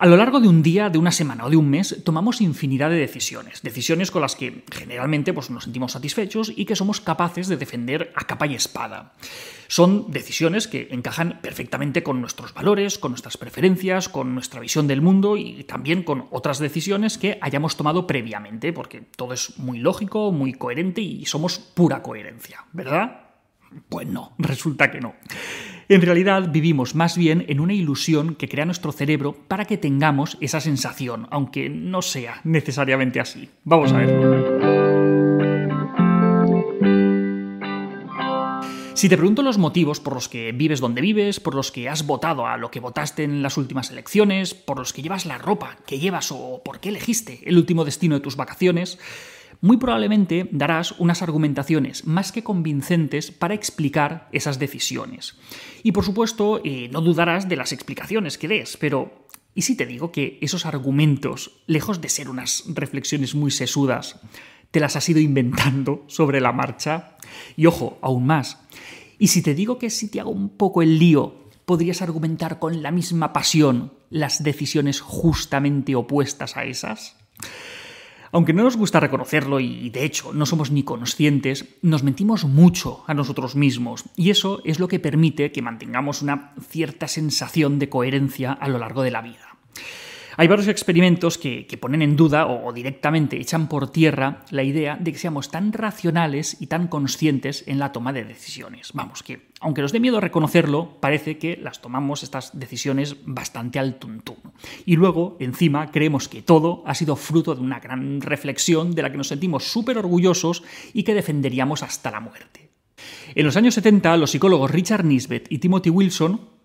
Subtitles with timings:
[0.00, 2.88] A lo largo de un día, de una semana o de un mes, tomamos infinidad
[2.88, 7.48] de decisiones, decisiones con las que generalmente pues, nos sentimos satisfechos y que somos capaces
[7.48, 9.14] de defender a capa y espada.
[9.66, 15.02] Son decisiones que encajan perfectamente con nuestros valores, con nuestras preferencias, con nuestra visión del
[15.02, 20.30] mundo y también con otras decisiones que hayamos tomado previamente, porque todo es muy lógico,
[20.30, 23.22] muy coherente y somos pura coherencia, ¿verdad?
[23.88, 25.16] Pues no, resulta que no.
[25.90, 30.36] En realidad vivimos más bien en una ilusión que crea nuestro cerebro para que tengamos
[30.42, 33.48] esa sensación, aunque no sea necesariamente así.
[33.64, 34.58] Vamos a verlo.
[38.92, 42.04] Si te pregunto los motivos por los que vives donde vives, por los que has
[42.04, 45.78] votado a lo que votaste en las últimas elecciones, por los que llevas la ropa
[45.86, 48.98] que llevas o por qué elegiste el último destino de tus vacaciones,
[49.60, 55.36] muy probablemente darás unas argumentaciones más que convincentes para explicar esas decisiones.
[55.82, 59.86] Y por supuesto, eh, no dudarás de las explicaciones que des, pero ¿y si te
[59.86, 64.20] digo que esos argumentos, lejos de ser unas reflexiones muy sesudas,
[64.70, 67.16] te las has ido inventando sobre la marcha?
[67.56, 68.58] Y ojo, aún más,
[69.18, 72.82] ¿y si te digo que si te hago un poco el lío, podrías argumentar con
[72.82, 77.16] la misma pasión las decisiones justamente opuestas a esas?
[78.32, 83.04] Aunque no nos gusta reconocerlo y de hecho no somos ni conscientes, nos mentimos mucho
[83.06, 87.88] a nosotros mismos y eso es lo que permite que mantengamos una cierta sensación de
[87.88, 89.56] coherencia a lo largo de la vida.
[90.40, 95.10] Hay varios experimentos que, ponen en duda o, directamente echan por tierra la idea de
[95.10, 98.92] que seamos tan racionales y tan conscientes en la toma de decisiones.
[98.94, 103.98] Vamos, que aunque nos dé miedo reconocerlo, parece que las tomamos estas decisiones bastante al
[103.98, 104.36] tuntún.
[104.86, 109.10] Y luego, encima, creemos que todo ha sido fruto de una gran reflexión de la
[109.10, 112.70] que nos sentimos súper orgullosos y que defenderíamos hasta la muerte.
[113.34, 116.57] En los años 70, los psicólogos Richard Nisbet y Timothy Wilson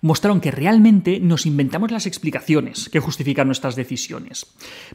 [0.00, 4.46] mostraron que realmente nos inventamos las explicaciones que justifican nuestras decisiones.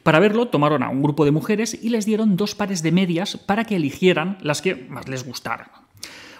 [0.04, 3.38] Para verlo, tomaron a un grupo de mujeres y les dieron dos pares de medias
[3.38, 5.68] para que eligieran las que más les gustaran.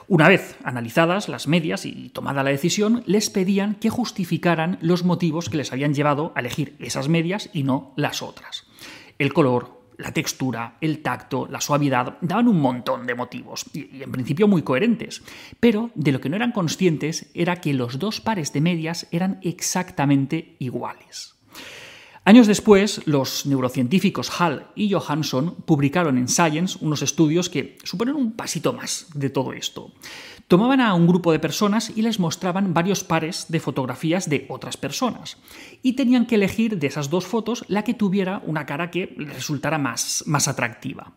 [0.08, 5.50] Una vez analizadas las medias y tomada la decisión, les pedían que justificaran los motivos
[5.50, 8.66] que les habían llevado a elegir esas medias y no las otras.
[9.18, 14.12] El color, la textura, el tacto, la suavidad, daban un montón de motivos, y, en
[14.12, 15.22] principio muy coherentes.
[15.60, 19.40] Pero de lo que no eran conscientes era que los dos pares de medias eran
[19.42, 21.36] exactamente iguales.
[22.26, 28.32] Años después, los neurocientíficos Hall y Johansson publicaron en Science unos estudios que suponen un
[28.32, 29.92] pasito más de todo esto.
[30.48, 34.78] Tomaban a un grupo de personas y les mostraban varios pares de fotografías de otras
[34.78, 35.38] personas.
[35.82, 39.34] Y tenían que elegir de esas dos fotos la que tuviera una cara que les
[39.34, 41.12] resultara más, más atractiva.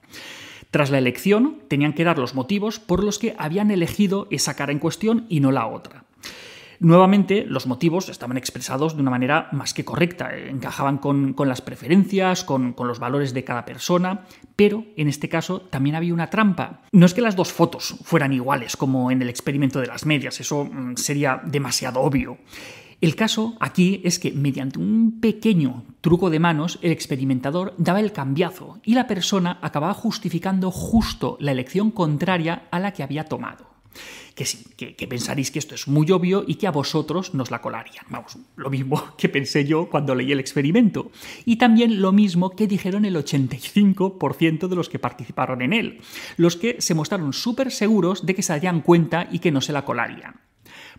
[0.73, 4.73] Tras la elección, tenían que dar los motivos por los que habían elegido esa cara
[4.73, 6.06] en cuestión y no la otra.
[6.81, 12.45] Nuevamente, los motivos estaban expresados de una manera más que correcta, encajaban con, las preferencias,
[12.45, 14.27] con, los valores de cada persona,
[14.57, 16.83] pero en este caso también había una trampa.
[16.93, 20.41] No es que las dos fotos fueran iguales, como en el experimento de las medias,
[20.41, 22.39] eso mm, sería demasiado obvio.
[23.01, 28.13] El caso aquí es que mediante un pequeño truco de manos el experimentador daba el
[28.13, 33.76] cambiazo y la persona acababa justificando justo la elección contraria a la que había tomado
[34.35, 37.61] que sí, que, pensaréis que esto es muy obvio y que a vosotros nos la
[37.61, 38.05] colarían.
[38.11, 41.11] Vamos, lo mismo que pensé yo cuando leí el experimento.
[41.45, 46.01] Y también lo mismo que dijeron el 85% de los que participaron en él,
[46.37, 49.73] los que se mostraron súper seguros de que se darían cuenta y que no se
[49.73, 50.41] la colarían.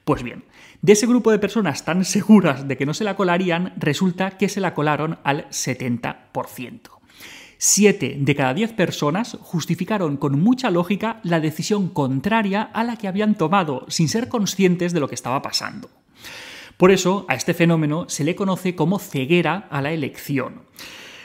[0.03, 0.45] Pues bien,
[0.81, 4.47] de ese grupo de personas tan seguras de que no se la colarían, resulta que
[4.47, 6.96] se la colaron al 70%.
[7.59, 13.07] Siete de cada diez personas justificaron con mucha lógica la decisión contraria a la que
[13.07, 15.90] habían tomado, sin ser conscientes de lo que estaba pasando.
[16.78, 20.62] Por eso, a este fenómeno se le conoce como ceguera a la elección.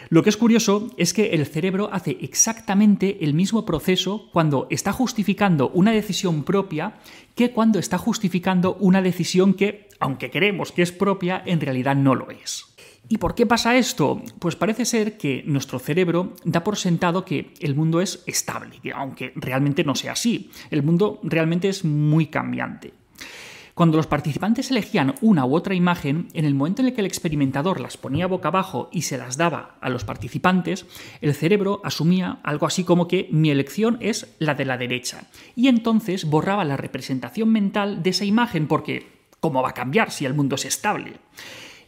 [0.09, 4.93] Lo que es curioso es que el cerebro hace exactamente el mismo proceso cuando está
[4.93, 6.99] justificando una decisión propia
[7.35, 12.15] que cuando está justificando una decisión que, aunque creemos que es propia, en realidad no
[12.15, 12.72] lo es.
[13.13, 14.23] ¿Y por qué pasa esto?
[14.39, 19.35] Pues parece ser que nuestro cerebro da por sentado que el mundo es estable, aunque
[19.37, 20.51] realmente no sea así.
[20.71, 22.95] El mundo realmente es muy cambiante.
[23.75, 27.07] Cuando los participantes elegían una u otra imagen, en el momento en el que el
[27.07, 30.87] experimentador las ponía boca abajo y se las daba a los participantes,
[31.21, 35.25] el cerebro asumía algo así como que mi elección es la de la derecha.
[35.55, 39.07] Y entonces borraba la representación mental de esa imagen porque,
[39.39, 41.17] ¿cómo va a cambiar si el mundo es estable?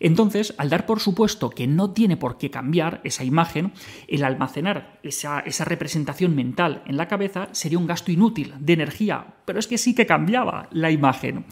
[0.04, 3.72] Entonces, al dar por supuesto que no tiene por qué cambiar esa imagen,
[4.06, 9.58] el almacenar esa, representación mental en la cabeza sería un gasto inútil de energía, pero
[9.58, 11.46] es que sí que cambiaba la imagen.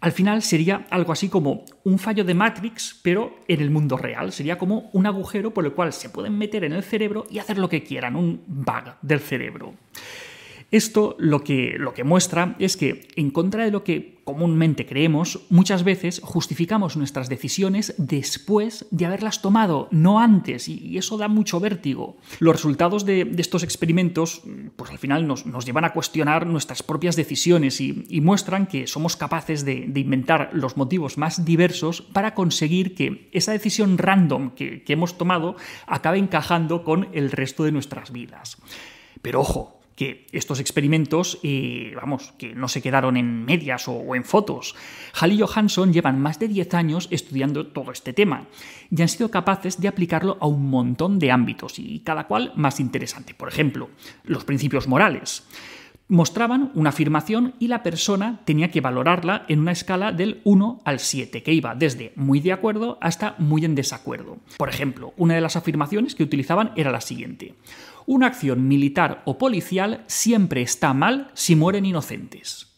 [0.00, 4.32] Al final sería algo así como un fallo de Matrix, pero en el mundo real.
[4.32, 7.56] Sería como un agujero por el cual se pueden meter en el cerebro y hacer
[7.56, 9.72] lo que quieran, un bug del cerebro.
[10.70, 15.40] Esto lo que, lo que muestra es que, en contra de lo que comúnmente creemos,
[15.48, 21.58] muchas veces justificamos nuestras decisiones después de haberlas tomado, no antes, y eso da mucho
[21.60, 22.18] vértigo.
[22.38, 24.42] Los resultados de, estos experimentos,
[24.76, 29.64] pues al final nos, llevan a cuestionar nuestras propias decisiones y, muestran que somos capaces
[29.64, 35.16] de, inventar los motivos más diversos para conseguir que esa decisión random que, que hemos
[35.16, 35.56] tomado
[35.86, 38.58] acabe encajando con el resto de nuestras vidas.
[39.22, 44.22] Pero ojo, que estos experimentos, eh, vamos, que no se quedaron en medias o, en
[44.22, 44.76] fotos.
[45.20, 48.46] Hall y Johansson llevan más de 10 años estudiando todo este tema
[48.92, 52.78] y han sido capaces de aplicarlo a un montón de ámbitos y cada cual más
[52.78, 53.34] interesante.
[53.34, 53.90] Por ejemplo,
[54.22, 55.48] los principios morales.
[56.06, 61.00] Mostraban una afirmación y la persona tenía que valorarla en una escala del 1 al
[61.00, 64.38] 7, que iba desde muy de acuerdo hasta muy en desacuerdo.
[64.58, 67.56] Por ejemplo, una de las afirmaciones que utilizaban era la siguiente
[68.08, 72.68] una acción militar o policial siempre está mal si mueren inocentes.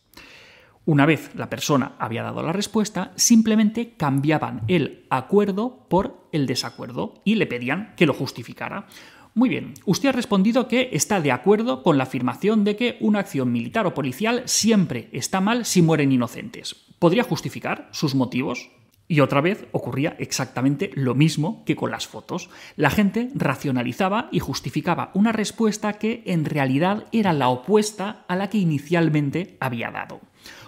[0.85, 7.23] Una vez la persona había dado la respuesta, simplemente cambiaban el acuerdo por el desacuerdo
[7.25, 8.89] y le pedían que lo justificara.
[9.33, 13.21] Muy bien, usted ha respondido que está de acuerdo con la afirmación de que una
[13.21, 16.75] acción militar o policial siempre está mal si mueren inocentes.
[16.99, 18.69] ¿Podría justificar sus motivos?
[19.11, 22.49] Y otra vez ocurría exactamente lo mismo que con las fotos.
[22.77, 28.49] La gente racionalizaba y justificaba una respuesta que en realidad era la opuesta a la
[28.49, 30.21] que inicialmente había dado.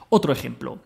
[0.09, 0.81] Otro ejemplo.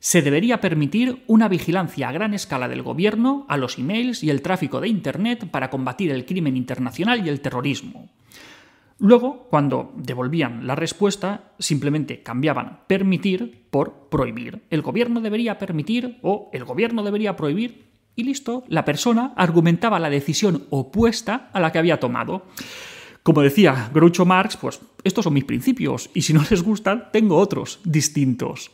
[0.00, 4.42] Se debería permitir una vigilancia a gran escala del gobierno a los emails y el
[4.42, 8.08] tráfico de Internet para combatir el crimen internacional y el terrorismo.
[8.98, 14.62] Luego, cuando devolvían la respuesta, simplemente cambiaban permitir por prohibir.
[14.70, 20.08] El gobierno debería permitir o el gobierno debería prohibir y listo, la persona argumentaba la
[20.08, 22.46] decisión opuesta a la que había tomado.
[23.22, 27.36] Como decía Groucho Marx, pues estos son mis principios y si no les gustan, tengo
[27.36, 28.70] otros distintos.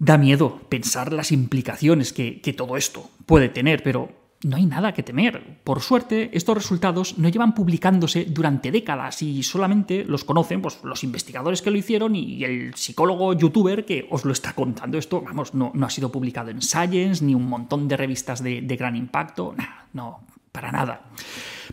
[0.00, 4.92] Da miedo pensar las implicaciones que, que todo esto puede tener, pero no hay nada
[4.92, 5.58] que temer.
[5.64, 11.04] Por suerte, estos resultados no llevan publicándose durante décadas y solamente los conocen pues, los
[11.04, 14.98] investigadores que lo hicieron y el psicólogo youtuber que os lo está contando.
[14.98, 18.96] Esto, vamos, no, ha sido publicado en Science ni un montón de revistas de gran
[18.96, 19.54] impacto.
[19.92, 20.20] no,
[20.52, 21.00] para nada.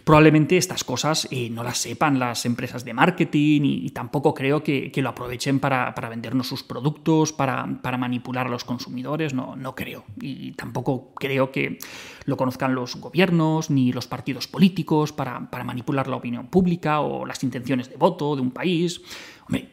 [0.04, 4.92] Probablemente estas cosas eh, no las sepan las empresas de marketing y, tampoco creo que,
[4.96, 7.66] lo aprovechen para, vendernos sus productos, para,
[7.98, 10.06] manipular a los consumidores, no, no creo.
[10.20, 11.80] Y tampoco creo que
[12.26, 17.44] lo conozcan los gobiernos ni los partidos políticos para, manipular la opinión pública o las
[17.44, 19.02] intenciones de voto de un país.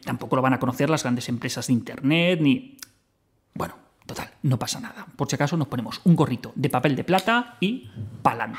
[0.05, 2.76] Tampoco lo van a conocer las grandes empresas de Internet ni...
[3.55, 3.75] Bueno,
[4.09, 5.06] Total, no pasa nada.
[5.17, 7.91] Por si acaso nos ponemos un gorrito de papel de plata y
[8.23, 8.59] pa'lante.